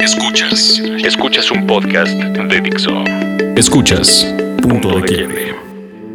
[0.00, 0.80] Escuchas.
[1.04, 3.04] Escuchas un podcast de Dixo.
[3.54, 4.26] Escuchas
[4.62, 5.54] Punto de Quiebre.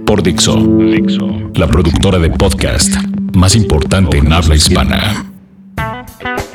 [0.08, 0.56] Por Dixo.
[0.56, 1.52] Dixo.
[1.54, 2.96] La productora de podcast
[3.36, 5.32] más importante en habla hispana.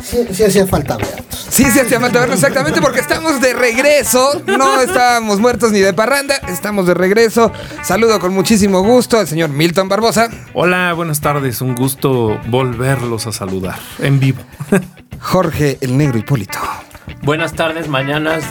[0.03, 1.24] Sí, sí hacía falta vernos.
[1.30, 4.42] Sí, sí, hacía falta verlo exactamente porque estamos de regreso.
[4.47, 7.53] No estábamos muertos ni de parranda, estamos de regreso.
[7.85, 10.31] Saludo con muchísimo gusto al señor Milton Barbosa.
[10.53, 11.60] Hola, buenas tardes.
[11.60, 14.42] Un gusto volverlos a saludar en vivo.
[15.21, 16.59] Jorge el Negro Hipólito.
[17.23, 18.45] Buenas tardes, mañanas.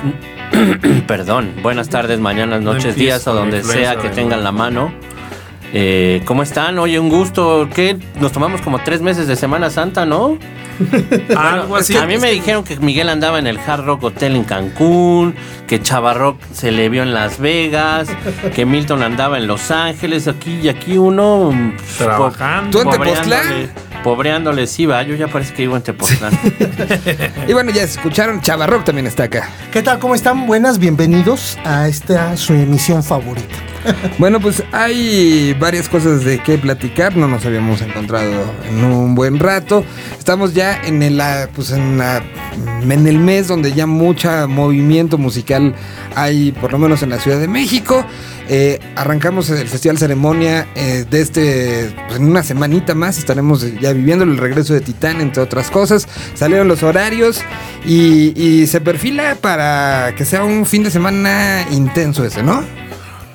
[1.08, 4.92] Perdón, buenas tardes, mañanas, noches, días o donde sea que tengan la mano.
[5.74, 6.80] Eh, ¿Cómo están?
[6.80, 7.70] Oye, un gusto.
[7.74, 7.98] ¿Qué?
[8.20, 10.38] Nos tomamos como tres meses de Semana Santa, ¿no?
[11.38, 11.96] Algo así.
[11.96, 15.36] A mí me dijeron que Miguel andaba en el Hard Rock Hotel en Cancún,
[15.68, 18.10] que Chavarrock se le vio en Las Vegas,
[18.56, 21.54] que Milton andaba en Los Ángeles, aquí y aquí uno.
[21.76, 22.82] pues, Trabajando.
[22.82, 23.70] ¿Tú en Tepoztlán?
[24.04, 25.04] Pobreándole, sí, va.
[25.04, 26.38] Yo ya parece que vivo en Tepoztlán.
[27.48, 29.50] Y bueno, ya escucharon, Chavarrock también está acá.
[29.72, 30.00] ¿Qué tal?
[30.00, 30.46] ¿Cómo están?
[30.46, 33.56] Buenas, bienvenidos a esta su emisión favorita.
[34.18, 37.16] Bueno, pues hay varias cosas de qué platicar.
[37.16, 39.84] No nos habíamos encontrado en un buen rato.
[40.18, 42.24] Estamos ya en el, ah, pues en, la-
[42.82, 45.74] en el mes donde ya mucha movimiento musical
[46.16, 48.06] hay, por lo menos en la Ciudad de México.
[48.52, 53.94] Eh, arrancamos el Festival Ceremonia eh, de este, pues, en una semanita más estaremos ya
[53.94, 56.08] viviendo el regreso de Titán, entre otras cosas.
[56.34, 57.42] Salieron los horarios
[57.86, 62.64] y, y se perfila para que sea un fin de semana intenso ese, ¿no?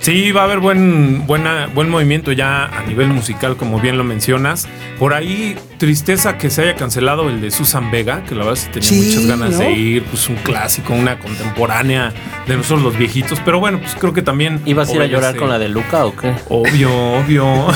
[0.04, 4.04] Sí, va a haber buen, buena, buen movimiento ya a nivel musical, como bien lo
[4.04, 4.68] mencionas.
[4.98, 8.68] Por ahí, tristeza que se haya cancelado el de Susan Vega, que la verdad sí
[8.70, 9.58] tenía Sí, muchas ganas ¿no?
[9.60, 10.02] de ir.
[10.04, 12.12] Pues un clásico, una contemporánea
[12.46, 13.40] de nosotros los viejitos.
[13.46, 14.60] Pero bueno, pues creo que también.
[14.66, 16.34] ¿Ibas a ir a llorar con la de Luca o qué?
[16.50, 17.68] Obvio, obvio.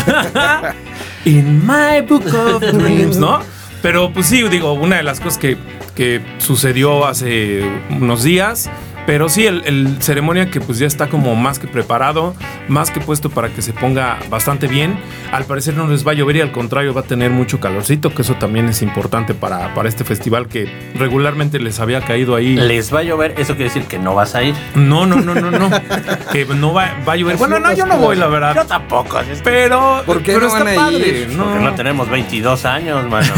[1.24, 3.40] In my book of dreams, ¿no?
[3.80, 5.56] Pero pues sí, digo, una de las cosas que,
[5.94, 8.68] que sucedió hace unos días.
[9.08, 12.34] Pero sí, el, el ceremonia que pues ya está como más que preparado,
[12.68, 14.98] más que puesto para que se ponga bastante bien.
[15.32, 18.12] Al parecer no les va a llover y al contrario va a tener mucho calorcito,
[18.14, 22.54] que eso también es importante para, para este festival que regularmente les había caído ahí.
[22.56, 24.54] Les va a llover, eso quiere decir que no vas a ir.
[24.74, 25.70] No, no, no, no, no.
[26.32, 27.38] que no va, va a llover.
[27.38, 28.54] Bueno, no, yo no voy, la verdad.
[28.56, 29.16] Yo tampoco.
[29.16, 31.28] así es que- Pero, ¿Por qué pero no está van a padre, ir?
[31.30, 31.44] ¿no?
[31.44, 33.32] Porque no tenemos 22 años, mano.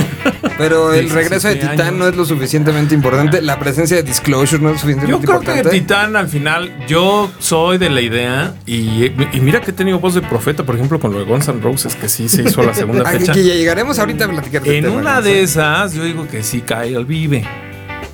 [0.58, 1.92] Pero el 17 regreso de Titán años.
[1.94, 3.40] no es lo suficientemente importante.
[3.40, 5.70] La presencia de Disclosure no es Yo suficientemente creo que.
[5.70, 10.14] Titán al final, yo soy de la idea y, y mira que he tenido voz
[10.14, 12.74] de profeta, por ejemplo, con lo de Guns N' Roses, que sí se hizo la
[12.74, 13.32] segunda fecha.
[13.32, 16.60] que ya llegaremos ahorita a platicar En tema, una de esas, yo digo que sí
[16.60, 17.44] cae el vive.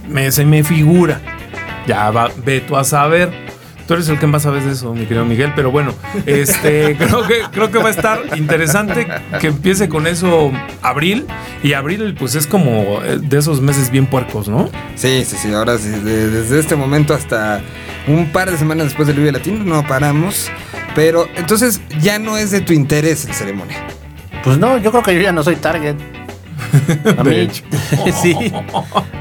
[0.09, 1.21] Me, se me figura.
[1.87, 3.46] Ya va, ve tú a saber.
[3.87, 5.95] Tú eres el que más sabes de eso, mi querido Miguel, pero bueno,
[6.27, 9.07] este, creo que creo que va a estar interesante
[9.41, 10.51] que empiece con eso
[10.83, 11.27] abril
[11.63, 14.69] y abril pues es como eh, de esos meses bien puercos, ¿no?
[14.97, 15.53] Sí, sí, sí.
[15.55, 17.61] Ahora sí, de- desde este momento hasta
[18.09, 20.51] un par de semanas después del Vive Latino no paramos.
[20.95, 23.77] Pero entonces ya no es de tu interés el ceremonia.
[24.43, 25.95] Pues no, yo creo que yo ya no soy target.
[27.19, 27.63] A De mí, hecho.
[28.23, 28.53] sí.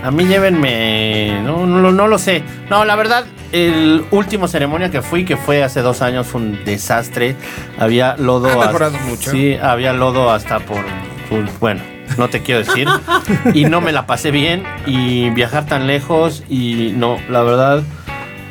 [0.03, 1.41] A mí llévenme.
[1.43, 2.43] No, no, lo- no lo sé.
[2.69, 6.63] No, la verdad, el último ceremonia que fui, que fue hace dos años, fue un
[6.65, 7.35] desastre.
[7.79, 8.61] Había lodo.
[8.61, 9.31] Ha hasta- mucho.
[9.31, 10.83] Sí, había lodo hasta por.
[11.29, 11.81] por- bueno,
[12.17, 12.87] no te quiero decir.
[13.53, 14.63] y no me la pasé bien.
[14.85, 16.43] Y viajar tan lejos.
[16.49, 17.83] Y no, la verdad.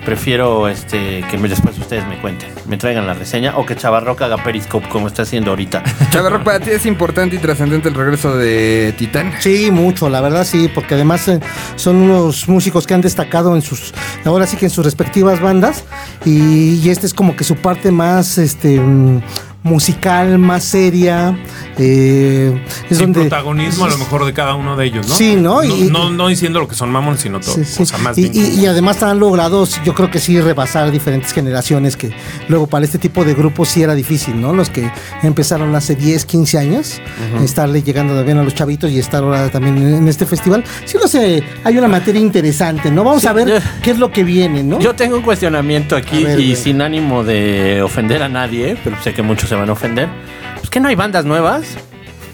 [0.04, 4.26] Prefiero este que me- después ustedes me cuenten, me traigan la reseña o que Chavarroca
[4.26, 5.82] haga Periscope como está haciendo ahorita.
[6.10, 9.32] Chavarro, para ti es importante y trascendente el regreso de Titán.
[9.40, 11.40] Sí, mucho, la verdad sí, porque además eh,
[11.76, 13.94] son unos músicos que han destacado en sus,
[14.24, 15.84] ahora sí que en sus respectivas bandas,
[16.24, 19.22] y, y este es como que su parte más, este, mm,
[19.64, 21.36] musical, más seria,
[21.78, 23.20] eh, es Sin donde...
[23.28, 25.14] protagonismo a lo mejor de cada uno de ellos, ¿no?
[25.14, 25.64] Sí, ¿no?
[25.64, 27.54] Y- no, no diciendo lo que son mamones, sino todo.
[27.54, 27.82] Sí, sí.
[27.82, 30.38] O sea, más y, bien y- como- y además han logrado, yo creo que sí,
[30.38, 32.12] rebasar diferentes generaciones que
[32.48, 34.52] luego para este tipo de grupos sí era difícil, ¿no?
[34.52, 34.90] Los que
[35.22, 37.00] empezaron hace 10, 15 años,
[37.42, 40.62] estarle llegando también a los chavitos y estar ahora también en este festival.
[40.84, 43.02] Sí, no sé, hay una materia interesante, ¿no?
[43.02, 44.78] Vamos Sí, a ver yo- qué es lo que viene, ¿no?
[44.78, 49.14] Yo tengo un cuestionamiento aquí ver, y sin ánimo de ofender a nadie, pero sé
[49.14, 50.08] que muchos se van a ofender.
[50.56, 51.64] Pues que no hay bandas nuevas.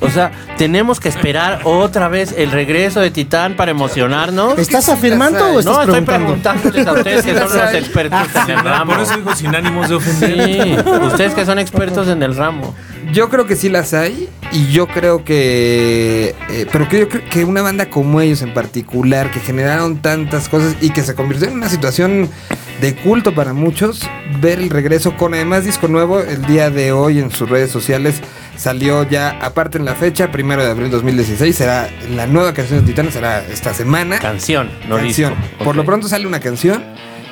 [0.02, 4.58] O sea, tenemos que esperar otra vez el regreso de Titán para emocionarnos.
[4.58, 6.70] ¿Estás afirmando o estás No, estoy preguntando?
[6.70, 8.92] preguntándoles a ustedes que son los expertos en el ramo.
[8.92, 10.62] por eso digo sin ánimos de ofender.
[10.62, 12.74] Sí, ustedes que son expertos en el ramo.
[13.12, 16.34] Yo creo que sí las hay y yo creo que...
[16.48, 20.48] eh, pero que yo creo que una banda como ellos en particular, que generaron tantas
[20.48, 22.30] cosas y que se convirtió en una situación
[22.80, 24.00] de culto para muchos
[24.40, 26.20] ver el regreso con además disco nuevo.
[26.20, 28.22] El día de hoy en sus redes sociales
[28.56, 32.86] salió ya, aparte en la fecha, primero de abril 2016, será la nueva canción de
[32.86, 34.18] Titán, será esta semana.
[34.18, 35.34] Canción, no canción.
[35.34, 35.64] disco.
[35.64, 36.82] Por lo pronto sale una canción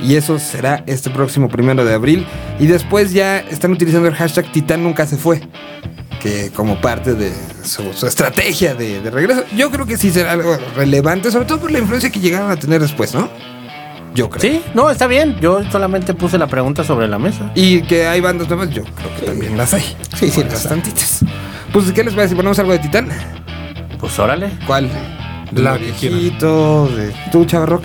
[0.00, 2.26] y eso será este próximo primero de abril.
[2.58, 5.40] Y después ya están utilizando el hashtag Titán nunca se fue.
[6.20, 10.32] Que como parte de su, su estrategia de, de regreso, yo creo que sí será
[10.32, 13.30] algo relevante, sobre todo por la influencia que llegaron a tener después, ¿no?
[14.14, 14.40] Yo creo.
[14.40, 15.37] Sí, no, está bien.
[15.40, 17.50] Yo solamente puse la pregunta sobre la mesa.
[17.55, 19.82] Y que hay bandas nuevas, yo creo que también las hay.
[20.16, 20.44] Sí, sí, las hay.
[20.50, 21.25] bastantitas.
[21.72, 23.08] Pues, ¿qué les parece ponemos algo de Titán?
[24.00, 24.50] Pues órale.
[24.66, 24.88] ¿Cuál?
[25.52, 27.84] La viejito, de tú, Chavarrock.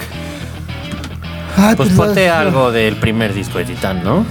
[1.57, 4.25] Ay, Pues la- ponte algo del primer disco de Titán, ¿no?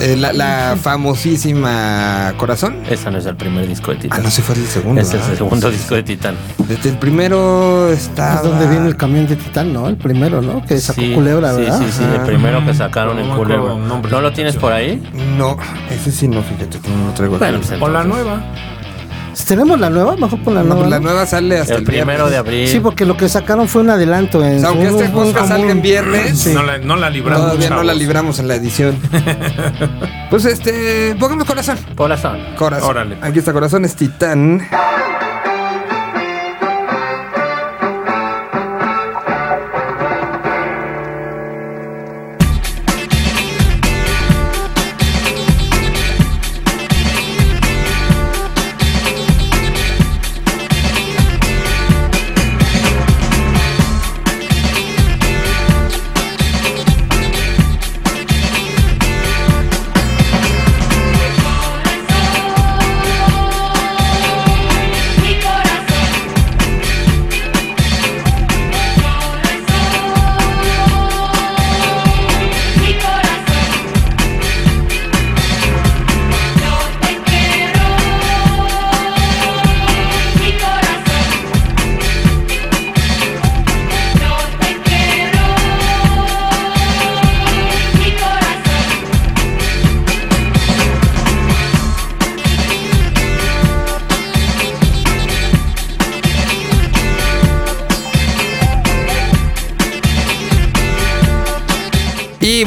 [0.00, 2.76] Eh, la, la famosísima Corazón.
[2.88, 4.22] Esa no es el primer disco de Ah, Titán.
[4.22, 5.00] no, se fue el segundo.
[5.00, 6.36] Ese es el segundo disco de Titán.
[6.68, 8.36] Desde el primero está.
[8.36, 9.88] Es donde viene el camión de Titán, ¿no?
[9.88, 10.62] El primero, ¿no?
[10.64, 11.78] Que sacó Sí, Culebra, sí, ¿verdad?
[11.78, 12.24] Sí, sí, el Ajá.
[12.24, 13.72] primero que sacaron No en Culebra.
[13.74, 15.02] el ¿No lo tienes por ahí?
[15.36, 15.56] No,
[15.90, 17.44] ese sí no, fíjate que no lo traigo aquí.
[17.44, 18.42] Bueno, pues O la nueva.
[19.44, 20.16] ¿Tenemos la nueva?
[20.16, 20.80] Mejor pon la No, nueva.
[20.82, 22.68] pues la nueva sale hasta el, El primero de abril.
[22.68, 24.44] Sí, porque lo que sacaron fue un adelanto.
[24.44, 26.52] En, O sea, aunque un- este podcast salga en viernes, Sí.
[26.54, 27.46] No la, no la libramos.
[27.46, 28.98] todavía no la libramos en la edición.
[30.30, 31.78] pues este, pongamos corazón.
[31.94, 32.38] Corazón.
[32.56, 32.88] Corazón.
[32.90, 33.18] Órale.
[33.20, 34.62] Aquí está corazón, es Titán.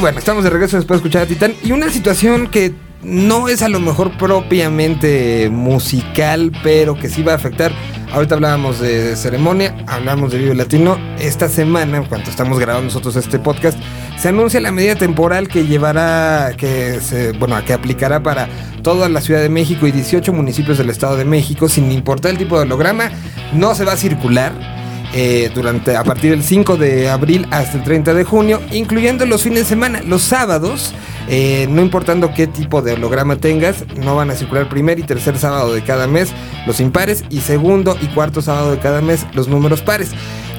[0.04, 1.54] Bueno, estamos de regreso después de escuchar a Titán.
[1.64, 7.32] Y una situación que no es a lo mejor propiamente musical, pero que sí va
[7.32, 7.72] a afectar.
[8.12, 10.98] Ahorita hablábamos de ceremonia, hablamos de Vive Latino.
[11.18, 13.78] Esta semana, en cuanto estamos grabando nosotros este podcast,
[14.18, 18.50] se anuncia la medida temporal que llevará, que se, bueno, que aplicará para
[18.82, 22.36] toda la Ciudad de México y 18 municipios del Estado de México, sin importar el
[22.36, 23.10] tipo de holograma.
[23.54, 24.73] No se va a circular
[25.16, 29.42] eh, durante a partir del 5 de abril hasta el 30 de junio, incluyendo los
[29.44, 30.92] fines de semana, los sábados,
[31.28, 35.38] eh, no importando qué tipo de holograma tengas, no van a circular primer y tercer
[35.38, 36.32] sábado de cada mes
[36.66, 40.10] los impares y segundo y cuarto sábado de cada mes los números pares.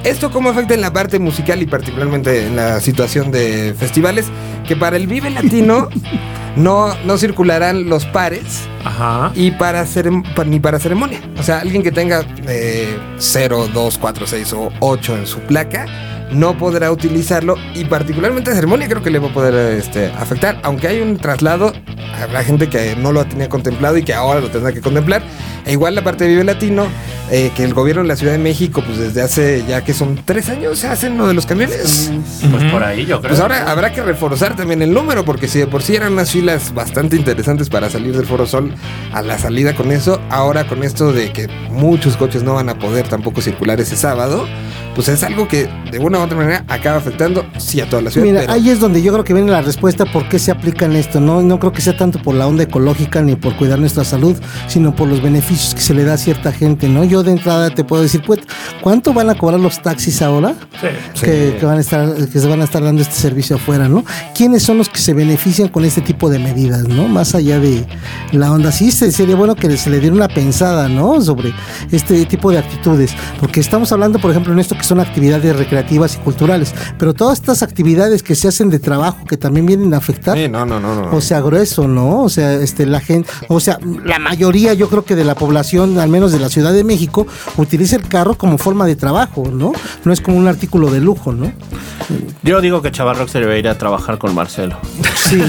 [0.06, 4.28] ¿Esto cómo afecta en la parte musical y particularmente en la situación de festivales?
[4.68, 5.90] Que para el Vive Latino
[6.56, 9.32] no, no circularán los pares Ajá.
[9.34, 9.84] y para
[10.46, 11.20] ni para ceremonia.
[11.40, 15.88] O sea, alguien que tenga eh, 0, 2, 4, 6 o 8 en su placa
[16.32, 20.60] no podrá utilizarlo y particularmente a ceremonia creo que le va a poder este, afectar.
[20.62, 21.74] Aunque hay un traslado,
[22.22, 25.24] habrá gente que no lo tenía contemplado y que ahora lo tendrá que contemplar.
[25.66, 26.86] E igual la parte de Vive Latino,
[27.32, 30.20] eh, que el gobierno de la Ciudad de México, pues desde hace ya que son
[30.24, 32.12] tres años, se hacen lo de los camiones.
[32.52, 33.30] Pues por ahí yo creo.
[33.32, 36.30] Pues ahora habrá que reforzar también el número, porque si de por sí eran unas
[36.32, 38.74] filas bastante interesantes para salir del Foro Sol
[39.12, 42.78] a la salida con eso, ahora con esto de que muchos coches no van a
[42.78, 44.46] poder tampoco circular ese sábado,
[44.94, 48.12] pues es algo que de una u otra manera acaba afectando sí a toda la
[48.12, 48.28] ciudad.
[48.28, 50.86] Mira, pero- ahí es donde yo creo que viene la respuesta por qué se aplica
[50.86, 51.20] en esto.
[51.20, 54.38] No, no creo que sea tanto por la onda ecológica ni por cuidar nuestra salud,
[54.68, 57.04] sino por los beneficios que se le da a cierta gente, ¿no?
[57.04, 58.40] Yo de entrada te puedo decir, pues,
[58.82, 60.56] ¿cuánto van a cobrar los taxis ahora?
[60.82, 60.88] Sí.
[61.22, 64.04] Que, que van a estar, que se van a estar dando este servicio afuera, ¿no?
[64.36, 67.08] ¿Quiénes son los que se benefician con este tipo de medidas, ¿no?
[67.08, 67.86] Más allá de
[68.32, 68.72] la onda.
[68.72, 71.22] Sí, se- sería bueno que se le diera una pensada, ¿no?
[71.22, 71.54] Sobre
[71.92, 73.12] este tipo de actitudes.
[73.40, 76.74] Porque estamos hablando, por ejemplo, en esto que son actividades recreativas y culturales.
[76.98, 80.38] Pero todas estas actividades que se hacen de trabajo, que también vienen a afectar.
[80.38, 81.16] Sí, no, no, no, no.
[81.16, 82.22] O sea, grueso, ¿no?
[82.24, 85.45] O sea, este, la gente, o sea, la mayoría, yo creo que de la población,
[86.00, 87.26] al menos de la Ciudad de México,
[87.58, 89.74] utiliza el carro como forma de trabajo, ¿no?
[90.04, 91.52] No es como un artículo de lujo, ¿no?
[92.44, 94.78] Yo digo que Chavarrock se debe ir a trabajar con Marcelo.
[95.16, 95.42] Sí.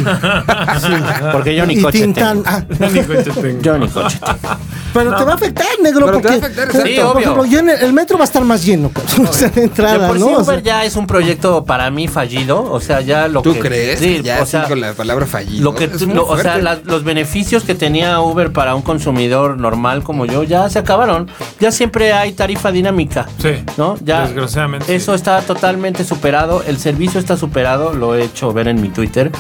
[1.33, 2.43] Porque yo ni y coche tengo.
[2.47, 3.61] ah, Ni coche tengo.
[3.63, 4.57] Yo ni coche tengo.
[4.95, 6.87] pero te va a afectar, negro, Pero te va a porque afectar, exacto.
[6.89, 9.49] Sí, ejemplo, yo en el, el metro va a estar más lleno, cabrón, o sea,
[9.49, 10.31] de De entrada, por sí ¿no?
[10.31, 13.53] O Uber sea, ya es un proyecto para mí fallido, o sea, ya lo ¿Tú
[13.55, 13.61] que...
[13.61, 13.99] crees?
[14.01, 15.63] Sí, ya o sea, con la palabra fallido.
[15.65, 19.86] lo que, lo- o sea, la- los beneficios que tenía Uber para un consumidor normal
[20.03, 21.29] como yo ya se acabaron.
[21.61, 23.27] Ya siempre hay tarifa dinámica.
[23.41, 23.97] Sí, ¿No?
[24.05, 25.17] Ya desgraciadamente, Eso sí.
[25.17, 26.63] está totalmente superado.
[26.67, 27.93] El servicio está superado.
[27.95, 29.31] Lo he hecho ver en mi Twitter.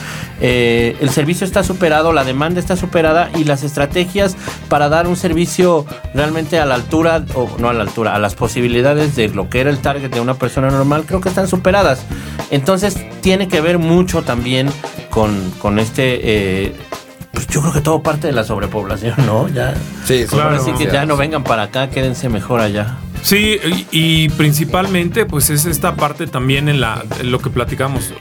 [0.40, 4.36] Eh, el servicio está superado, la demanda está superada y las estrategias
[4.68, 5.84] para dar un servicio
[6.14, 9.60] realmente a la altura, o no a la altura, a las posibilidades de lo que
[9.60, 12.04] era el target de una persona normal, creo que están superadas.
[12.50, 14.68] Entonces tiene que ver mucho también
[15.10, 16.20] con, con este...
[16.22, 16.72] eh,
[17.36, 19.46] pues yo creo que todo parte de la sobrepoblación, ¿no?
[19.48, 19.74] Ya.
[20.06, 20.56] Sí, Claro.
[20.56, 22.96] Así que ya no vengan para acá, quédense mejor allá.
[23.20, 28.14] Sí, y, y principalmente, pues es esta parte también en, la, en lo que platicamos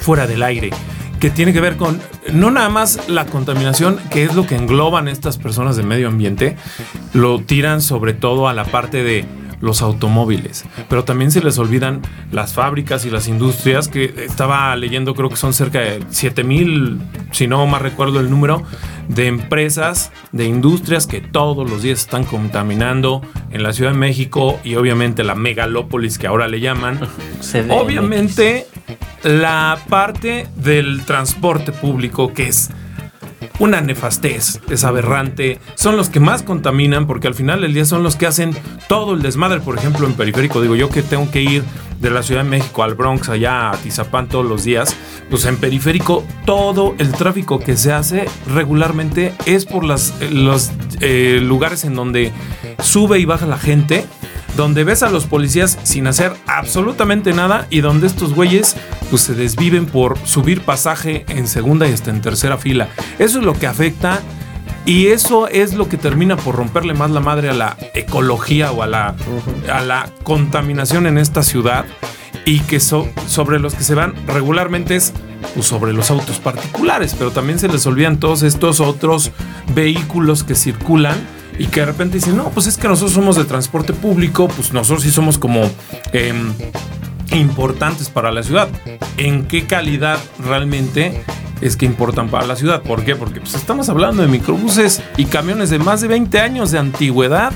[0.00, 0.70] fuera del aire,
[1.18, 2.00] que tiene que ver con
[2.32, 6.56] no nada más la contaminación, que es lo que engloban estas personas de medio ambiente,
[7.12, 9.24] lo tiran sobre todo a la parte de
[9.60, 12.02] los automóviles, pero también se les olvidan
[12.32, 17.00] las fábricas y las industrias que estaba leyendo, creo que son cerca de 7 mil,
[17.32, 18.62] si no más recuerdo el número,
[19.08, 24.60] de empresas, de industrias que todos los días están contaminando en la Ciudad de México
[24.64, 27.00] y obviamente la megalópolis que ahora le llaman.
[27.40, 27.70] CDMX.
[27.70, 28.66] Obviamente
[29.22, 32.70] la parte del transporte público que es
[33.58, 38.02] una nefastez, es aberrante, son los que más contaminan porque al final del día son
[38.02, 38.56] los que hacen
[38.88, 41.62] todo el desmadre, por ejemplo en periférico, digo yo que tengo que ir
[42.00, 44.96] de la Ciudad de México al Bronx, allá a Tizapán todos los días,
[45.28, 50.70] pues en periférico todo el tráfico que se hace regularmente es por las, los
[51.00, 52.32] eh, lugares en donde
[52.82, 54.06] sube y baja la gente
[54.56, 58.76] donde ves a los policías sin hacer absolutamente nada y donde estos güeyes
[59.10, 62.88] pues se desviven por subir pasaje en segunda y hasta en tercera fila.
[63.18, 64.20] Eso es lo que afecta
[64.86, 68.82] y eso es lo que termina por romperle más la madre a la ecología o
[68.82, 69.14] a la,
[69.72, 71.84] a la contaminación en esta ciudad
[72.44, 75.12] y que so- sobre los que se van regularmente es
[75.54, 79.30] pues, sobre los autos particulares, pero también se les olvidan todos estos otros
[79.74, 81.16] vehículos que circulan
[81.60, 84.72] y que de repente dicen, no, pues es que nosotros somos de transporte público, pues
[84.72, 85.60] nosotros sí somos como
[86.10, 86.54] em,
[87.32, 88.70] importantes para la ciudad.
[89.18, 91.22] ¿En qué calidad realmente
[91.60, 92.80] es que importan para la ciudad?
[92.80, 93.14] ¿Por qué?
[93.14, 97.52] Porque pues, estamos hablando de microbuses y camiones de más de 20 años de antigüedad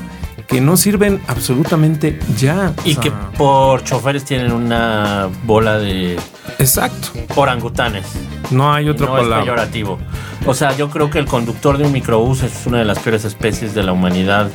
[0.48, 2.74] que no sirven absolutamente ya.
[2.84, 6.18] Y O sea, que por choferes tienen una bola de
[6.58, 7.08] Exacto.
[7.36, 8.04] orangutanes.
[8.50, 9.44] No hay otra no es palabra.
[9.44, 9.98] peyorativo.
[10.46, 13.24] O sea, yo creo que el conductor de un microbús es una de las peores
[13.24, 14.50] especies de la humanidad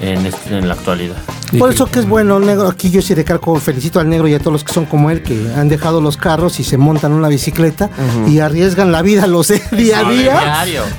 [0.00, 1.16] en, este- en la actualidad.
[1.58, 2.66] Por eso que es bueno, negro.
[2.68, 5.22] Aquí yo sí recalco, felicito al negro y a todos los que son como él,
[5.22, 7.88] que han dejado los carros y se montan una bicicleta
[8.26, 10.32] y arriesgan la vida, lo sé, día a de día.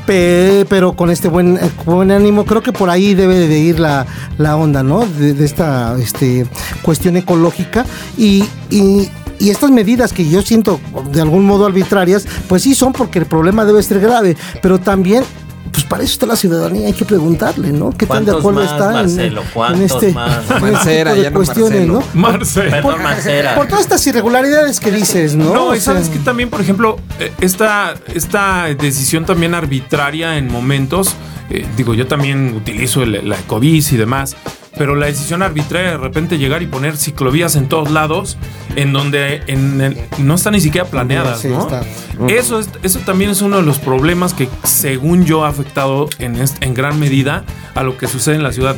[0.06, 3.79] Pe- pero con este buen, eh, buen ánimo, creo que por ahí debe de ir
[3.79, 4.06] la,
[4.38, 5.06] la onda, ¿no?
[5.06, 6.46] De, de esta este,
[6.82, 7.86] cuestión ecológica.
[8.17, 10.79] Y, y- y estas medidas que yo siento
[11.12, 15.24] de algún modo arbitrarias, pues sí son porque el problema debe ser grave, pero también.
[15.70, 17.91] Pues para eso está la ciudadanía, hay que preguntarle, ¿no?
[17.91, 19.41] ¿Qué tan de ¿Cuántos acuerdo más, está en- Marcelo?
[19.41, 20.32] en, ¿Cuántos este, más?
[20.32, 21.94] en este Mancera, tipo de ya no cuestiones, Marcelo.
[22.13, 22.20] ¿no?
[22.22, 22.72] Marcelo.
[22.72, 23.56] Perdón, Mancera.
[23.56, 25.53] Por todas estas irregularidades que dices, ¿no?
[25.53, 30.38] No, O y sabes sea, que también, por ejemplo, eh, esta, esta decisión también arbitraria
[30.38, 31.13] en momentos,
[31.51, 34.36] eh, digo, yo también utilizo el- la ecobici y demás,
[34.77, 38.38] pero la decisión arbitraria de repente llegar y poner ciclovías en todos lados,
[38.75, 41.62] en donde en el- no están ni siquiera planeadas, Sí, ¿no?
[41.62, 41.84] está.
[42.29, 46.38] Eso, es, eso también es uno de los problemas que, según yo, ha afectado en,
[46.62, 47.43] en gran medida
[47.75, 48.75] a lo que sucede en la ciudad.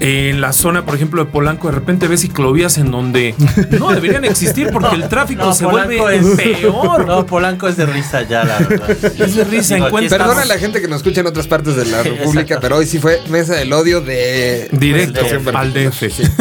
[0.00, 3.34] En la zona, por ejemplo, de Polanco, de repente ves ciclovías en donde
[3.78, 7.06] no deberían existir porque el tráfico No, se Polanco vuelve es- peor.
[7.06, 8.90] No, Polanco es de risa ya, la verdad.
[8.90, 11.86] Es de risa, Digo, Perdona a la gente que nos escucha en otras partes de
[11.86, 15.72] la República, pero hoy sí fue mesa del odio de Directo Situación al.
[15.72, 16.10] DF.
[16.10, 16.22] Sí.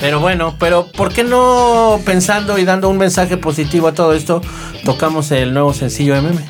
[0.00, 4.40] Pero bueno, pero ¿por qué no pensando y dando un mensaje positivo a todo esto,
[4.82, 6.40] tocamos el nuevo sencillo meme?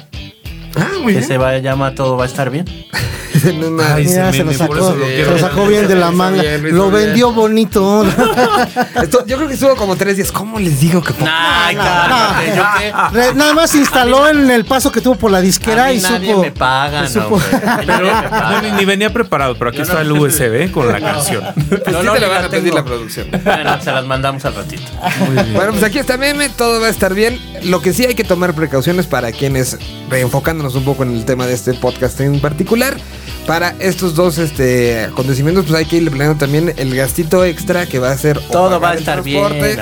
[0.76, 1.24] Ah, muy Que bien.
[1.28, 2.64] se va, llama Todo va a estar bien.
[3.44, 5.30] En una- Ay, Mira, ese se lo sacó, lo se quiero.
[5.32, 6.42] lo sacó bien de la manga.
[6.42, 7.06] bien, lo bien.
[7.06, 8.04] vendió bonito.
[9.02, 10.30] Esto- yo creo que estuvo como tres días.
[10.32, 11.30] ¿Cómo les digo que poco?
[11.32, 12.56] Ay, no, cálmate, no.
[12.56, 12.92] ¿yo qué?
[13.18, 15.96] Re- Nada más se instaló en el paso que tuvo por la disquera A mí
[15.96, 16.42] y nadie supo.
[16.42, 17.42] me paga, y no, supo- güey.
[17.66, 18.50] A mí nadie me paga.
[18.52, 21.42] No, ni, ni venía preparado, pero aquí está no- el USB con la canción.
[21.44, 23.28] No, Sí no, la van a pedir la producción.
[23.44, 24.82] Bueno, se las mandamos al ratito.
[25.54, 27.40] Bueno, pues aquí está meme, todo va a estar bien.
[27.64, 29.78] Lo que sí hay que tomar precauciones para quienes,
[30.08, 32.96] reenfocándonos un poco en el tema de este podcast en particular,
[33.46, 37.98] para estos dos este, acontecimientos, pues hay que ir planeando también el gastito extra que
[37.98, 39.76] va a ser Todo va a estar bien, hombre.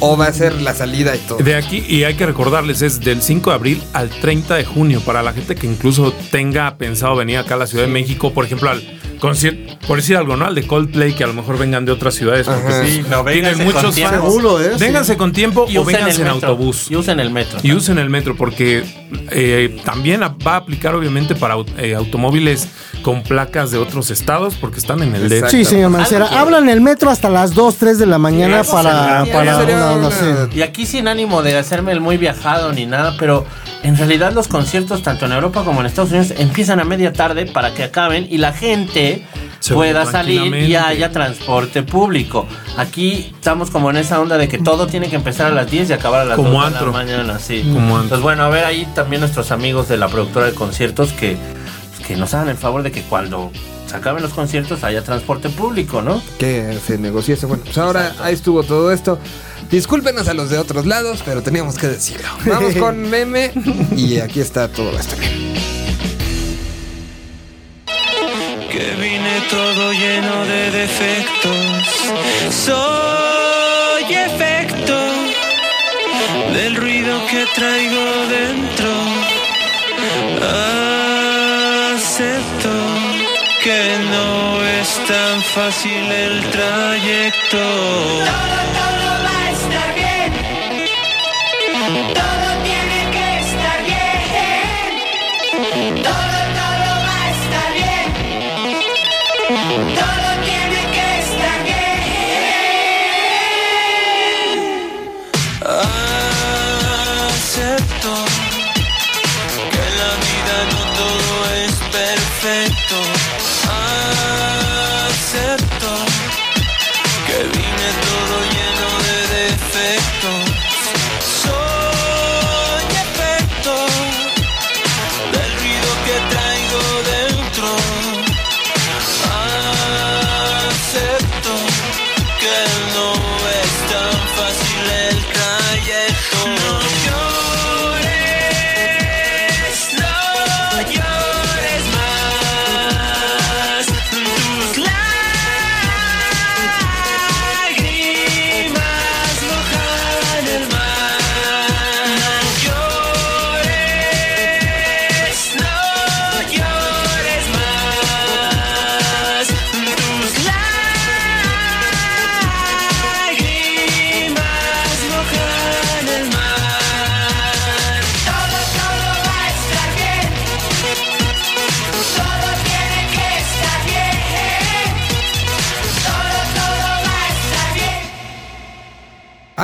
[0.00, 1.38] O va a ser la salida y todo.
[1.38, 5.00] De aquí, y hay que recordarles, es del 5 de abril al 30 de junio,
[5.00, 8.44] para la gente que incluso tenga pensado venir acá a la Ciudad de México, por
[8.44, 8.82] ejemplo, al
[9.20, 10.46] concier- por decir algo, ¿no?
[10.46, 12.84] Al de Coldplay, que a lo mejor vengan de otras ciudades, porque Ajá.
[12.86, 14.10] sí, no, tienen muchos fans.
[14.12, 14.72] Seguro, ¿eh?
[14.74, 14.80] Sí.
[14.80, 16.90] Vénganse con tiempo Y o vénganse en autobús.
[16.90, 17.58] Y usen el metro.
[17.62, 18.84] Y usen el metro porque
[19.30, 22.68] eh, también va a aplicar obviamente para eh, automóviles
[23.04, 25.50] con placas de otros estados porque están en el DF.
[25.50, 26.26] Sí, señor Mancera.
[26.40, 30.48] Hablan el metro hasta las 2, 3 de la mañana para, sería- para una una-.
[30.54, 33.44] Y aquí sin ánimo de hacerme el muy viajado ni nada, pero
[33.82, 37.44] en realidad los conciertos tanto en Europa como en Estados Unidos empiezan a media tarde
[37.44, 39.22] para que acaben y la gente
[39.60, 42.46] Se pueda salir y haya transporte público.
[42.78, 45.90] Aquí estamos como en esa onda de que todo tiene que empezar a las 10
[45.90, 46.86] y acabar a las Como 2 antro.
[46.86, 47.60] de la mañana, sí.
[47.64, 48.02] Como antro.
[48.02, 51.63] Entonces, bueno, a ver ahí también nuestros amigos de la productora de conciertos que, pues,
[52.06, 53.50] que nos hagan el favor de que cuando
[53.86, 56.22] se acaben los conciertos haya transporte público, ¿no?
[56.38, 57.46] que se negociase.
[57.46, 59.18] Bueno, pues ahora ahí estuvo todo esto.
[59.70, 62.28] Discúlpenos a los de otros lados, pero teníamos que decirlo.
[62.46, 63.52] Vamos con meme
[63.96, 65.16] y aquí está todo esto.
[68.70, 71.84] que vine todo lleno de defectos.
[72.50, 74.98] Soy efecto
[76.52, 78.73] del ruido que traigo dentro.
[83.64, 88.63] Que no es tan fácil el trayecto.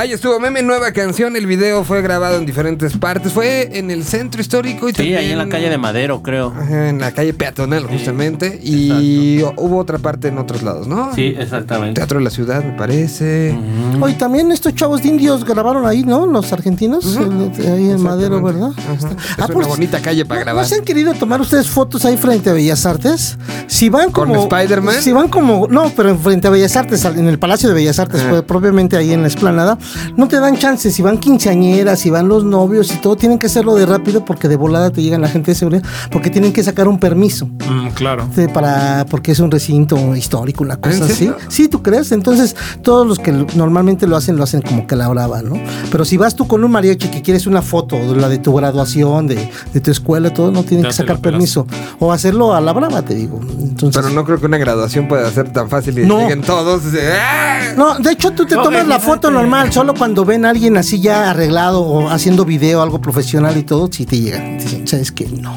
[0.00, 1.36] Ahí estuvo meme, nueva canción.
[1.36, 3.34] El video fue grabado en diferentes partes.
[3.34, 6.54] Fue en el centro histórico y Sí, también ahí en la calle de Madero, creo.
[6.58, 11.14] Ajá, en la calle peatonal justamente y hubo otra parte en otros lados, ¿no?
[11.14, 12.00] Sí, exactamente.
[12.00, 13.54] Teatro de la Ciudad, me parece.
[14.00, 16.24] Hoy también estos chavos de indios grabaron ahí, ¿no?
[16.26, 18.70] Los argentinos, el- ahí en Madero, ¿verdad?
[18.96, 19.04] Es
[19.36, 20.62] Ah, una pues, bonita calle para ¿No- grabar.
[20.62, 23.36] ¿No se han querido tomar ustedes fotos ahí frente a Bellas Artes?
[23.66, 24.42] Si van ¿Con como.
[24.44, 24.94] Spider-Man?
[25.02, 25.68] Si van como.
[25.68, 29.12] No, pero frente a Bellas Artes, en el Palacio de Bellas Artes, pues, propiamente ahí
[29.12, 29.76] en la esplanada,
[30.16, 30.94] no te dan chances.
[30.94, 34.48] Si van quinceañeras, si van los novios y todo, tienen que hacerlo de rápido porque
[34.48, 37.46] de volada te llegan la gente de seguridad, porque tienen que sacar un permiso.
[37.46, 38.26] Mm, claro.
[38.34, 41.30] de- para porque es un recinto histórico, una cosa ¿En así.
[41.48, 42.12] Sí, ¿tú crees?
[42.12, 45.54] Entonces, todos los que normalmente lo hacen, lo hacen como que la brava, ¿no?
[45.90, 48.52] Pero si vas tú con un mariachi que quieres una foto de la de tu
[48.54, 51.66] graduación, de, de tu escuela, todo, no tienen Ya que sacar permiso.
[51.98, 53.40] O hacerlo a la brava, te digo.
[53.60, 56.20] Entonces, Pero no creo que una graduación pueda ser tan fácil y No.
[56.20, 56.82] lleguen todos.
[57.12, 57.58] ¡Ah!
[57.76, 60.76] No, de hecho tú te No, tomas la foto normal, solo cuando ven a alguien
[60.76, 64.58] así ya arreglado o haciendo video, algo profesional y todo, sí te llegan.
[64.58, 65.26] Dicen, ¿sabes qué?
[65.26, 65.54] No.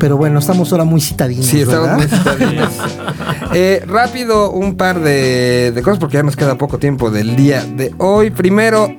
[0.00, 1.96] Pero bueno, estamos ahora muy citadinos, Sí, estamos ¿verdad?
[1.96, 2.72] muy citadinos.
[3.52, 7.64] Eh, rápido, un par de, de cosas porque ya nos queda poco tiempo del día
[7.64, 8.30] de hoy.
[8.30, 8.92] Primero,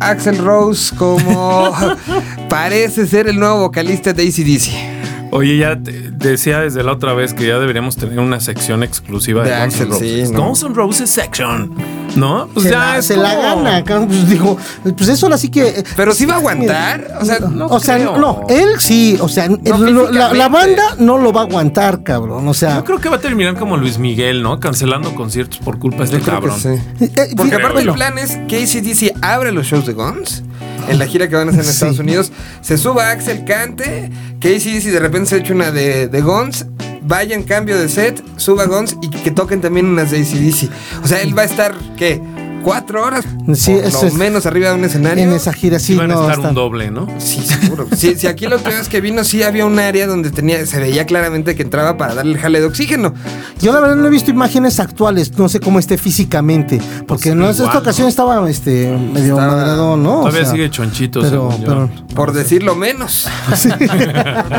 [0.00, 1.70] Axel Rose como
[2.48, 4.89] parece ser el nuevo vocalista de ACDC.
[5.32, 9.44] Oye, ya te- decía desde la otra vez que ya deberíamos tener una sección exclusiva
[9.44, 10.30] de, De Guns N' Axel, sí, Roses.
[10.32, 10.42] ¿no?
[10.46, 11.74] Guns N' Roses section.
[12.16, 12.48] ¿No?
[12.52, 14.58] Pues se ya la, es se la gana, cabrón, pues digo,
[14.96, 15.84] pues eso ahora sí que.
[15.96, 16.50] Pero sí va a Mira,
[16.94, 17.18] aguantar.
[17.20, 18.18] O sea, no o sea, creo.
[18.18, 22.76] no, él sí, o sea, la, banda no lo va a aguantar, cabrón, o sea.
[22.78, 24.58] Yo creo que va a terminar como Luis Miguel, ¿no?
[24.58, 26.58] Cancelando conciertos por culpa de este cabrón.
[26.58, 26.68] sí.
[26.68, 30.42] eh, eh, Porque aparte el plan es que ACDC abre los shows de Guns
[30.88, 31.72] en la gira que van a hacer en Sí.
[31.74, 32.32] Estados Unidos.
[32.60, 36.66] Se suba Axel cante, que ACDC de repente se eche una de, de Guns,
[37.02, 40.70] vaya en cambio de set, suba Guns y que toquen también unas de ACDC.
[41.04, 42.20] O sea, él va a estar, ¿qué?
[42.62, 43.24] Cuatro horas.
[43.54, 45.24] Sí, por eso lo es- menos arriba de un escenario.
[45.24, 46.20] En esa gira sí, Iban a no.
[46.22, 47.06] estar está- un doble, ¿no?
[47.18, 47.86] Sí, seguro.
[47.96, 50.78] Sí, sí, aquí la última vez que vino sí había un área donde tenía, se
[50.78, 53.14] veía claramente que entraba para darle el jale de oxígeno.
[53.60, 57.42] Yo la verdad no he visto imágenes actuales, no sé cómo esté físicamente, porque en
[57.42, 58.08] esta ocasión ¿no?
[58.08, 60.20] estaba este medio Estaba- ¿no?
[60.20, 61.66] O Todavía sea, sigue chonchito, pero, según yo.
[61.66, 63.28] pero- Por decirlo menos.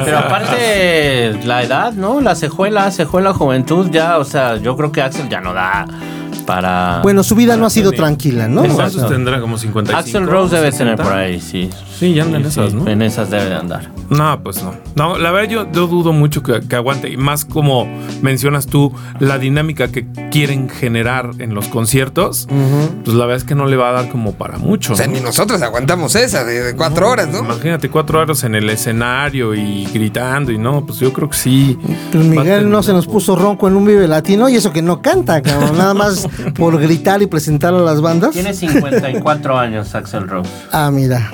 [0.05, 2.21] Pero aparte, la edad, ¿no?
[2.21, 5.85] La cejuela, cejuela juventud, ya, o sea, yo creo que Axel ya no da
[6.45, 6.99] para.
[7.03, 8.63] bueno, su vida no ha sido tranquila, ¿no?
[8.63, 9.39] ¿Cuántos tendrá?
[9.41, 9.99] Como 55.
[9.99, 10.95] Axel Rose debe 60?
[10.95, 11.69] tener por ahí, sí.
[12.01, 12.87] Sí, ya anda en esas, ¿no?
[12.87, 13.91] En esas debe de andar.
[14.09, 14.73] No, pues no.
[14.95, 17.11] No, la verdad yo, yo dudo mucho que, que aguante.
[17.11, 17.87] Y más como
[18.23, 22.47] mencionas tú, la dinámica que quieren generar en los conciertos,
[23.05, 24.93] pues la verdad es que no le va a dar como para mucho.
[24.93, 25.13] O sea, ¿no?
[25.13, 27.37] ni nosotros aguantamos esa de, de cuatro horas, ¿no?
[27.37, 31.77] Imagínate cuatro horas en el escenario y gritando y no, pues yo creo que sí.
[32.11, 34.73] Pues Va a Miguel no se nos puso ronco en un Vive Latino y eso
[34.73, 38.31] que no canta, cabrón, nada más por gritar y presentar a las bandas.
[38.31, 40.49] Tiene 54 años Axel Rose.
[40.71, 41.31] Ah, mira.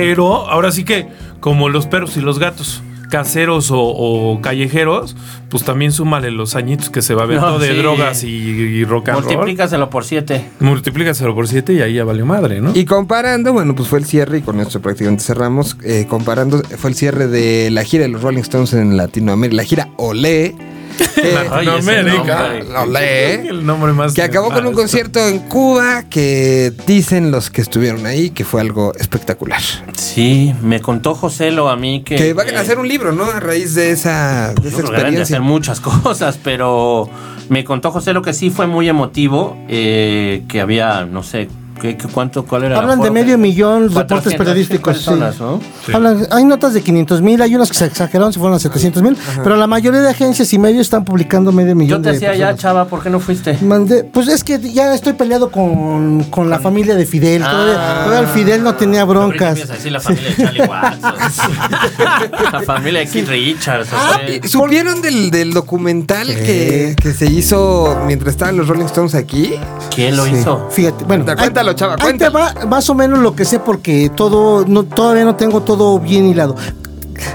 [0.00, 1.06] Pero ahora sí que,
[1.40, 5.14] como los perros y los gatos, caseros o, o callejeros,
[5.50, 7.76] pues también súmale los añitos que se va a ver No, todo de sí.
[7.76, 9.24] drogas y, y rock and roll.
[9.26, 10.42] Multiplícaselo por 7.
[10.60, 12.70] Multiplícaselo por siete y ahí ya valió madre, ¿no?
[12.74, 15.76] Y comparando, bueno, pues fue el cierre, y con esto prácticamente cerramos.
[15.84, 19.64] eh, comparando, fue el cierre de la gira de los Rolling Stones en Latinoamérica, la
[19.68, 20.54] gira Olé.
[21.02, 22.42] Ese Latinoamérica.
[22.42, 22.76] nombre.
[22.78, 23.34] Olé.
[23.48, 24.14] El nombre más.
[24.14, 28.60] Que acabó con un concierto en Cuba que dicen los que estuvieron ahí que fue
[28.60, 29.60] algo espectacular.
[29.96, 32.16] Sí, me contó Joselo a mí que.
[32.16, 33.24] Que van a hacer un libro, ¿no?
[33.24, 35.22] A raíz de esa, de esa de experiencia.
[35.22, 37.08] hacer muchas cosas, pero
[37.48, 41.48] me contó José lo que sí fue muy emotivo, eh, que había, no sé,
[41.82, 42.78] ¿qué, qué- cuánto, cuál era?
[42.78, 44.96] Hablan de medio millón de 400 reportes periodísticos.
[44.98, 45.04] sí.
[45.04, 45.60] personas, ¿no?
[45.84, 45.92] Sí.
[45.92, 49.02] Hablan- hay notas de 500 mil, hay unas que se exageraron, se fueron a 700
[49.02, 52.14] mil, pero la mayoría de agencias y medios están publicando medio Yo millón te de
[52.14, 53.58] decía ya, chava, ¿por qué no fuiste?
[53.60, 57.42] Mandé- pues es que ya estoy peleado con, con la familia de Fidel.
[57.42, 58.04] Todavía, Ah.
[58.04, 59.68] todavía el Fidel no tenía broncas.
[59.68, 61.14] a decir la familia de Charlie Watson.
[62.52, 63.88] la familia de Keith Richards.
[63.92, 68.84] Ah, sea, ¿y ¿Supieron del, del documental que, que se hizo mientras estaban los Rolling
[68.86, 69.54] Stones aquí?
[69.94, 70.68] ¿Quién lo Sí, hizo?
[70.70, 71.71] Fíjate, bueno, Cuéntalo,
[72.06, 75.62] ahí- te va más o menos lo que sé porque todo, no, todavía no tengo
[75.62, 76.56] todo bien hilado.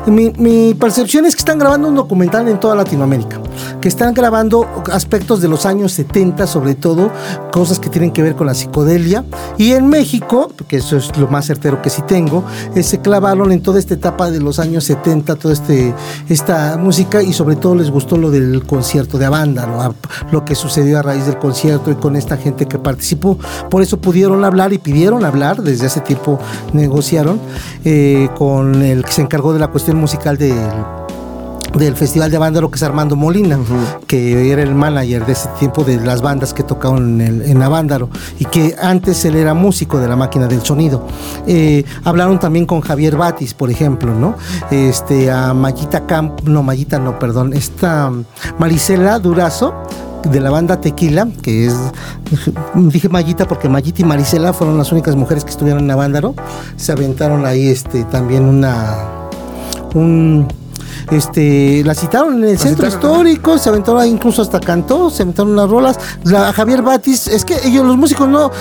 [0.08, 3.40] Mi, mi percepción es que están grabando un documental en toda Latinoamérica,
[3.82, 7.12] que están grabando aspectos de los años 70, sobre todo
[7.52, 9.26] cosas que tienen que ver con la psicodelia.
[9.58, 12.44] Y en México, que eso es lo más certero que sí tengo,
[12.76, 15.94] eh, se clavaron en toda esta etapa de los años 70, toda este,
[16.30, 19.82] esta música y sobre todo les gustó lo del concierto de Abanda, ¿no?
[19.82, 19.94] A-
[20.32, 23.38] lo que sucedió a raíz del concierto y con esta gente que participó.
[23.70, 26.40] Por eso pudieron hablar y pidieron hablar, desde hace tiempo
[26.74, 27.40] negociaron
[27.86, 30.58] eh, con el que se encargó de la cuestión musical del
[31.78, 33.60] del Festival de Avándaro, que es Armando Molina,
[34.08, 37.62] que era el manager de ese tiempo de las bandas que tocaban en, el, en
[37.62, 38.10] Avándaro
[38.40, 41.06] y que antes él era músico de la máquina del sonido.
[41.46, 44.36] Eh, hablaron también con Javier Batis, por ejemplo, ¿no?
[44.72, 48.12] Este, a Mayita Camp, no, Mayita no, perdón, esta
[48.58, 49.76] Marisela Durazo
[50.24, 51.76] de la banda Tequila, que es,
[52.74, 56.34] dije Mayita porque Mayita y Marisela fueron las únicas mujeres que estuvieron en Avándaro,
[56.76, 59.17] se aventaron ahí este, también una,
[59.94, 60.48] un,
[61.12, 65.24] este, la citaron en el centro citaron, histórico, se aventaron ahí, incluso hasta cantó, se
[65.24, 66.00] aventaron unas rolas.
[66.24, 68.52] La, Javier Batis, es que ellos, los músicos, no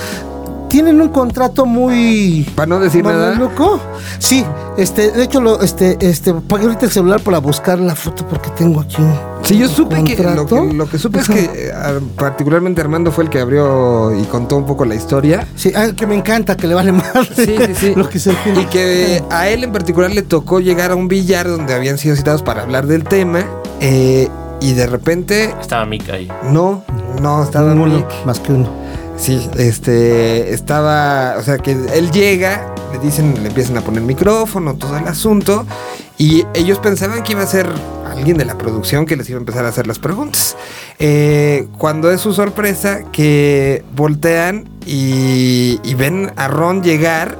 [0.68, 2.46] tienen un contrato muy.
[2.54, 3.34] Para no decir nada.
[3.34, 3.80] loco.
[4.18, 4.44] Sí,
[4.76, 8.50] este, de hecho, lo, este, este, pagué ahorita el celular para buscar la foto porque
[8.50, 8.96] tengo aquí.
[9.00, 11.72] un- Sí, yo supe que lo, que lo que supe es que eh,
[12.16, 15.46] particularmente Armando fue el que abrió y contó un poco la historia.
[15.54, 17.92] Sí, ah, que me encanta, que le vale más Sí, sí, sí.
[17.96, 21.46] lo que se Y que a él en particular le tocó llegar a un billar
[21.48, 23.44] donde habían sido citados para hablar del tema.
[23.80, 26.28] eh, y de repente, Estaba Mick ahí.
[26.50, 26.82] no,
[27.20, 28.06] no estaba Mick.
[28.24, 28.68] más que uno.
[29.16, 34.74] Sí, este, estaba, o sea, que él llega, le dicen, le empiezan a poner micrófono,
[34.74, 35.66] todo el asunto,
[36.18, 37.66] y ellos pensaban que iba a ser
[38.06, 40.56] alguien de la producción que les iba a empezar a hacer las preguntas.
[40.98, 47.38] Eh, cuando es su sorpresa que voltean y, y ven a Ron llegar,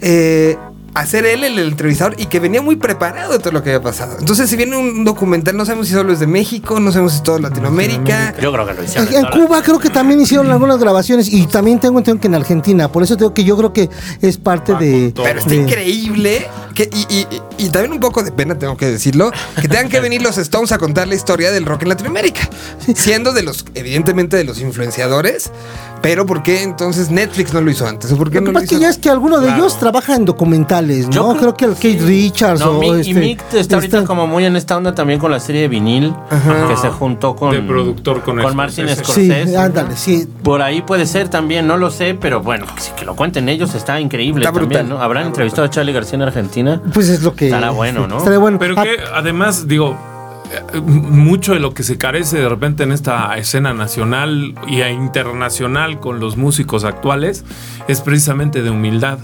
[0.00, 0.56] eh,
[0.94, 3.82] a ser él el entrevistador y que venía muy preparado de todo lo que había
[3.82, 4.16] pasado.
[4.18, 7.18] Entonces, si viene un documental, no sabemos si solo es de México, no sabemos si
[7.18, 8.34] es todo Latinoamérica.
[8.40, 9.14] Yo creo que lo hicieron.
[9.14, 12.90] En Cuba creo que también hicieron algunas grabaciones y también tengo entendido que en Argentina.
[12.90, 13.88] Por eso tengo que yo creo que
[14.22, 15.12] es parte de.
[15.14, 17.26] Pero está de- increíble que, y, y-
[17.58, 20.38] y- y también un poco de pena, tengo que decirlo, que tengan que venir los
[20.38, 22.48] Stones a contar la historia del rock en Latinoamérica.
[22.94, 25.50] Siendo de los, evidentemente, de los influenciadores,
[26.02, 28.10] Pero ¿por qué entonces Netflix no lo hizo antes?
[28.12, 28.82] ¿O por qué Lo no que lo pasa es que hizo?
[28.82, 29.62] ya es que alguno de Claro.
[29.62, 31.12] ellos trabaja en documentales, ¿no?
[31.12, 33.96] Yo creo, creo- que el Kate Richards No, o Mick- este, y Mick está ahorita
[33.98, 36.14] está- como muy en esta onda también con la serie de vinil
[36.68, 39.46] que se juntó con De productor con Martin Scorsese.
[39.46, 40.28] Sí, ándale, sí.
[40.42, 43.48] Por ahí puede ser también, no lo sé, pero bueno, que, sí, que lo cuenten
[43.48, 44.98] ellos está increíble Está también, brutal.
[44.98, 45.02] ¿no?
[45.04, 46.80] Habrán entrevistado a Charlie García en Argentina.
[46.94, 47.46] Pues es lo que.
[47.46, 48.18] Estará bueno, ¿no?
[48.18, 48.58] Estará bueno.
[48.58, 49.96] Pero Ah, que además, digo,
[50.82, 56.20] mucho de lo que se carece de repente en esta escena nacional y internacional con
[56.20, 57.44] los músicos actuales
[57.88, 59.18] es precisamente de humildad.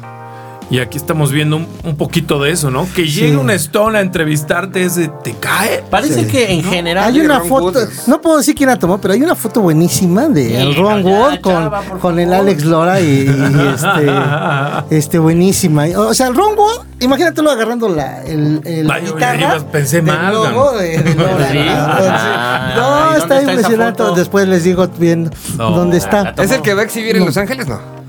[0.71, 2.87] Y aquí estamos viendo un, un poquito de eso, ¿no?
[2.95, 5.85] Que llegue un Stone a entrevistarte, es de, ¿te cae?
[5.91, 7.89] Parece que en general Hay una Ron foto, Wood.
[8.07, 11.03] no puedo decir quién la tomó, pero hay una foto buenísima de Sí, el Ron
[11.03, 12.33] no, ya, Wood con, chava, con el.
[12.33, 14.11] Alex Lora y, y este,
[14.97, 15.85] este buenísima.
[15.97, 20.33] O sea, el Ron Wood, imagínatelo agarrando la, el, el Ay, guitarra pensé del mal,
[20.35, 21.51] logo de, de Lora.
[21.51, 21.59] Sí.
[21.59, 24.03] Entonces, Ah, ¿y no, dónde está está impresionante.
[24.17, 25.71] Después les digo bien No.
[25.73, 26.43] dónde Ah, está.
[26.43, 27.69] ¿Es el que va a exhibir en Los Ángeles?
[27.69, 28.04] No.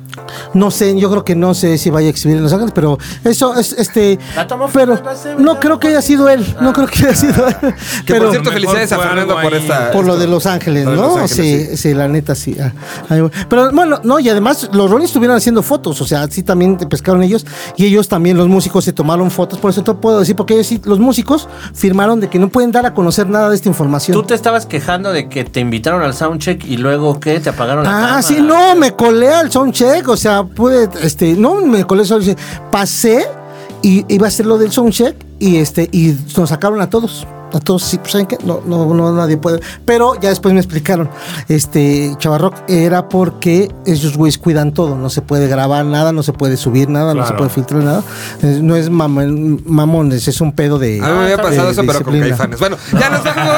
[0.53, 2.97] No sé, yo creo que no sé si vaya a exhibir en Los Ángeles, pero
[3.23, 4.19] eso es este.
[4.35, 4.99] ¿La tomó Pero
[5.37, 6.45] no creo que haya sido él.
[6.61, 7.55] No creo que haya sido él.
[8.05, 9.91] Que pero, por cierto, felicidades a Fernando por esta.
[9.91, 10.91] por lo de Los Ángeles, ¿no?
[10.95, 12.55] Los Ángeles, sí, sí, la neta sí.
[12.59, 12.71] Ah,
[13.49, 16.85] Pero bueno, no, y además los Rolling estuvieron haciendo fotos, o sea, sí también te
[16.87, 17.45] pescaron ellos
[17.77, 20.67] y ellos también los músicos se tomaron fotos, por eso te puedo decir porque ellos
[20.67, 24.15] sí, los músicos firmaron de que no pueden dar a conocer nada de esta información.
[24.15, 27.39] Tú te estabas quejando de que te invitaron al soundcheck y luego ¿qué?
[27.39, 28.21] Te apagaron la Ah, cámara.
[28.21, 30.24] sí, no, me colé al soundcheck, o sea,
[30.55, 32.37] pude, este, no, me colé soundcheck,
[32.71, 33.25] pasé
[33.81, 37.27] y iba a hacer lo del soundcheck y este, y nos sacaron a todos.
[37.55, 38.37] A todos, sí, pues, ¿saben qué?
[38.43, 39.61] No, no, no, nadie puede.
[39.85, 41.09] Pero ya después me explicaron,
[41.47, 46.33] este, Chavarrock, era porque ellos güeyes cuidan todo, no se puede grabar nada, no se
[46.33, 47.37] puede subir nada, no se Claro.
[47.37, 48.03] puede filtrar nada.
[48.41, 50.99] No es mamón- mamones, es un pedo de.
[51.01, 52.59] A mí me había de- pasado de eso, pero con caifanes.
[52.59, 53.55] Bueno, ya nos vamos.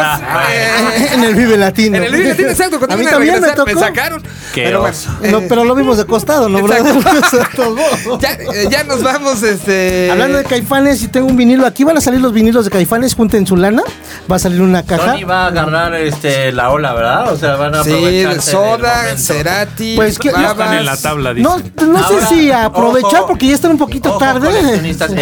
[0.52, 1.98] eh, en el Vive Latino.
[1.98, 2.78] en el Vive Latino, exacto.
[2.78, 3.84] Cuando a mí también me regresar, me, tocó.
[3.86, 4.22] sacaron.
[4.54, 5.10] Qué Pero oso.
[5.24, 6.60] eh, No, pero lo vimos de costado, ¿no,
[8.20, 10.12] ya, eh, ya nos vamos, este.
[10.12, 11.66] Hablando de Caifanes, y tengo un vinilo.
[11.66, 13.82] Aquí van a salir los vinilos de Caifanes, junten su lana.
[14.30, 15.14] Va a salir una caja.
[15.14, 17.32] Sony va a agarrar este, la ola, ¿verdad?
[17.32, 19.16] O sea, van a Sí, Soda.
[19.18, 20.78] Cerati, Pues que- Ya están Babas.
[20.80, 24.20] en la tabla, No, no sé si aprovechar ojo, porque ya están un poquito Ojo,
[24.20, 24.50] tarde.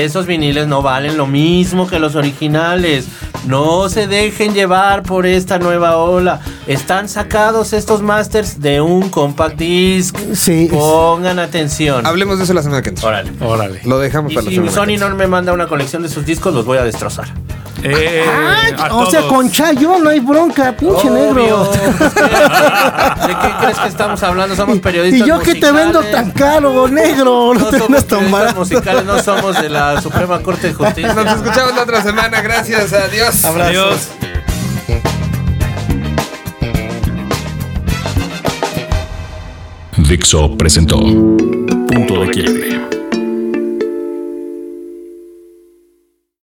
[0.03, 3.05] esos viniles no valen lo mismo que los originales.
[3.45, 6.39] No se dejen llevar por esta nueva ola.
[6.65, 10.17] Están sacados estos masters de un compact disc.
[10.33, 10.67] Sí.
[10.71, 12.07] Pongan atención.
[12.07, 13.07] Hablemos de eso la semana que entra.
[13.07, 13.31] Órale.
[13.41, 13.81] Órale.
[13.85, 16.09] Lo dejamos Y para la si semana que Sony no me manda una colección de
[16.09, 17.27] sus discos, los voy a destrozar.
[17.87, 21.13] Eh, Ay, a o sea, con Chayo no hay bronca, pinche Obvio.
[21.13, 21.71] negro.
[23.27, 24.55] ¿De qué crees que estamos hablando?
[24.55, 26.11] Somos periodistas Y yo que te vendo musicales.
[26.11, 27.53] tan caro, negro.
[27.53, 31.13] No, No te somos periodistas musicales, no somos de la Suprema Corte de Justicia.
[31.13, 32.41] Nos escuchamos la otra semana.
[32.41, 32.91] Gracias.
[32.93, 33.45] Adiós.
[33.45, 34.09] Adiós.
[39.97, 40.99] Dixo presentó